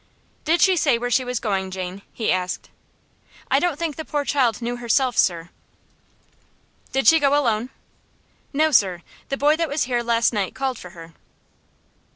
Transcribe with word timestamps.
"Did 0.45 0.61
she 0.61 0.77
say 0.77 0.97
where 0.97 1.11
she 1.11 1.23
was 1.23 1.39
going, 1.39 1.69
Jane?" 1.69 2.01
he 2.11 2.31
asked. 2.31 2.71
"I 3.51 3.59
don't 3.59 3.77
think 3.77 3.97
the 3.97 4.03
poor 4.03 4.25
child 4.25 4.59
knew 4.59 4.77
herself, 4.77 5.15
sir." 5.15 5.51
"Did 6.91 7.05
she 7.07 7.19
go 7.19 7.39
alone?" 7.39 7.69
"No, 8.51 8.71
sir; 8.71 9.03
the 9.29 9.37
boy 9.37 9.55
that 9.57 9.69
was 9.69 9.83
here 9.83 10.01
last 10.01 10.33
night 10.33 10.55
called 10.55 10.79
for 10.79 10.89
her." 10.97 11.13